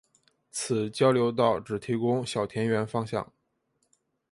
[0.49, 3.31] 此交流道只提供小田原方向。